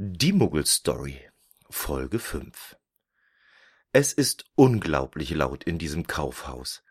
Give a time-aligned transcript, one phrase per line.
[0.00, 1.28] Die Muggelstory
[1.68, 2.76] Folge 5
[3.90, 6.84] Es ist unglaublich laut in diesem Kaufhaus.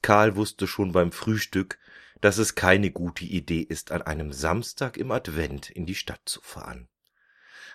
[0.00, 1.78] Karl wusste schon beim Frühstück,
[2.22, 6.40] dass es keine gute Idee ist, an einem Samstag im Advent in die Stadt zu
[6.40, 6.88] fahren.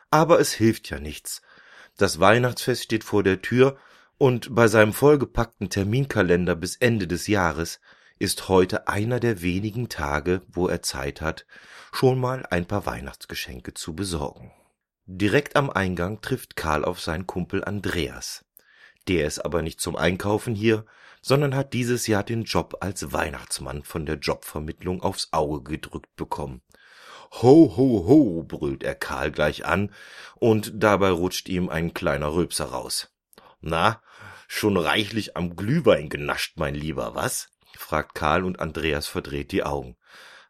[0.10, 1.44] Aber es hilft ja nichts.
[1.98, 3.78] Das Weihnachtsfest steht vor der Tür
[4.18, 7.80] und bei seinem vollgepackten Terminkalender bis Ende des Jahres
[8.18, 11.46] ist heute einer der wenigen Tage, wo er Zeit hat,
[11.92, 14.52] schon mal ein paar Weihnachtsgeschenke zu besorgen.
[15.06, 18.46] Direkt am Eingang trifft Karl auf seinen Kumpel Andreas.
[19.10, 20.86] Der ist aber nicht zum Einkaufen hier,
[21.22, 26.62] sondern hat dieses Jahr den Job als Weihnachtsmann von der Jobvermittlung aufs Auge gedrückt bekommen.
[27.42, 29.92] Ho, ho, ho, brüllt er Karl gleich an,
[30.36, 33.12] und dabei rutscht ihm ein kleiner Rülpser raus.
[33.60, 34.02] Na,
[34.48, 37.50] schon reichlich am Glühwein genascht, mein Lieber, was?
[37.76, 39.98] fragt Karl und Andreas verdreht die Augen.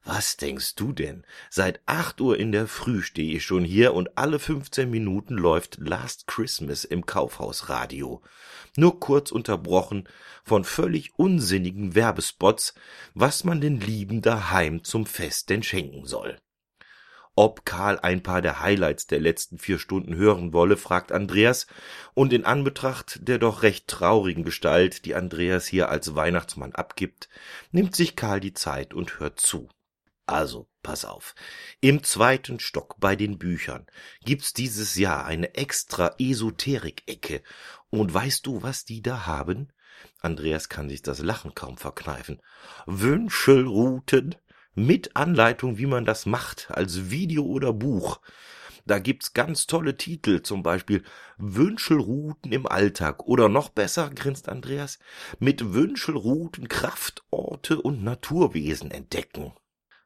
[0.05, 1.23] Was denkst du denn?
[1.49, 5.77] Seit acht Uhr in der Früh stehe ich schon hier und alle fünfzehn Minuten läuft
[5.79, 8.21] Last Christmas im Kaufhausradio.
[8.75, 10.09] Nur kurz unterbrochen
[10.43, 12.73] von völlig unsinnigen Werbespots,
[13.13, 16.37] was man den Lieben daheim zum Fest denn schenken soll.
[17.35, 21.65] Ob Karl ein paar der Highlights der letzten vier Stunden hören wolle, fragt Andreas,
[22.13, 27.29] und in Anbetracht der doch recht traurigen Gestalt, die Andreas hier als Weihnachtsmann abgibt,
[27.71, 29.69] nimmt sich Karl die Zeit und hört zu.
[30.25, 31.35] Also, pass auf.
[31.81, 33.85] Im zweiten Stock bei den Büchern
[34.23, 37.43] gibt's dieses Jahr eine extra Esoterik-Ecke.
[37.89, 39.71] Und weißt du, was die da haben?
[40.21, 42.41] Andreas kann sich das Lachen kaum verkneifen.
[42.85, 44.35] Wünschelrouten
[44.75, 48.21] mit Anleitung, wie man das macht, als Video oder Buch.
[48.85, 51.03] Da gibt's ganz tolle Titel, zum Beispiel
[51.37, 54.99] Wünschelrouten im Alltag oder noch besser, grinst Andreas,
[55.39, 59.53] mit Wünschelrouten Kraftorte und Naturwesen entdecken.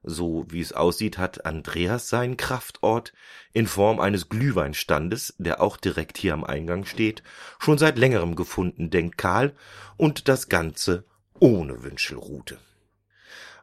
[0.10, 3.12] So wie es aussieht, hat Andreas seinen Kraftort
[3.52, 7.24] in Form eines Glühweinstandes, der auch direkt hier am Eingang steht,
[7.60, 9.54] schon seit längerem gefunden, denkt Karl,
[9.98, 11.04] und das Ganze
[11.40, 12.58] ohne Wünschelrute.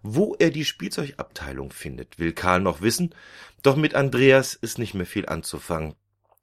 [0.03, 3.15] Wo er die Spielzeugabteilung findet, will Karl noch wissen,
[3.63, 5.95] doch mit Andreas ist nicht mehr viel anzufangen.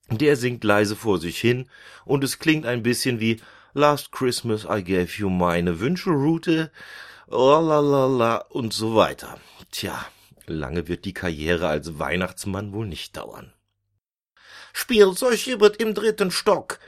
[0.09, 1.69] Der singt leise vor sich hin,
[2.06, 3.39] und es klingt ein bisschen wie
[3.73, 6.72] Last Christmas I gave you meine Wünschelrute,
[7.31, 9.40] lalalala und so weiter.
[9.72, 10.06] Tja,
[10.46, 13.53] lange wird die Karriere als Weihnachtsmann wohl nicht dauern.
[14.74, 16.80] Spielzeug wird im dritten Stock,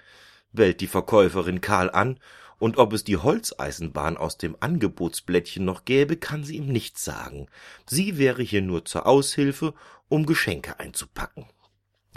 [0.52, 2.20] bellt die Verkäuferin Karl an,
[2.60, 7.48] und ob es die Holzeisenbahn aus dem Angebotsblättchen noch gäbe, kann sie ihm nicht sagen.
[7.86, 9.74] Sie wäre hier nur zur Aushilfe,
[10.08, 11.46] um Geschenke einzupacken.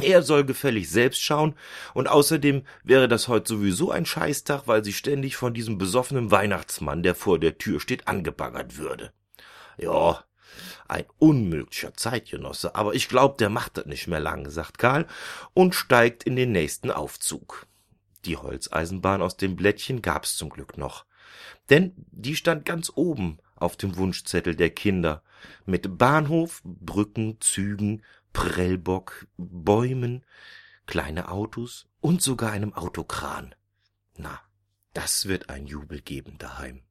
[0.00, 1.54] Er soll gefällig selbst schauen,
[1.94, 7.02] und außerdem wäre das heute sowieso ein Scheißtag, weil sie ständig von diesem besoffenen Weihnachtsmann,
[7.02, 9.12] der vor der Tür steht, angebaggert würde.
[9.78, 10.24] Ja,
[10.88, 15.06] ein unmöglicher Zeitgenosse, aber ich glaub, der macht das nicht mehr lang, sagt Karl
[15.54, 17.66] und steigt in den nächsten Aufzug.
[18.24, 21.06] Die Holzeisenbahn aus dem Blättchen gab's zum Glück noch.
[21.70, 25.22] Denn die stand ganz oben auf dem Wunschzettel der Kinder
[25.64, 28.02] mit Bahnhof, Brücken, Zügen,
[28.36, 30.22] Prellbock, Bäumen,
[30.84, 33.54] kleine Autos und sogar einem Autokran.
[34.14, 34.42] Na,
[34.92, 36.82] das wird ein Jubel geben daheim.